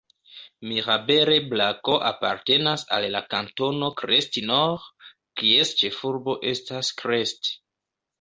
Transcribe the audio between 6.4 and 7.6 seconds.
estas Crest.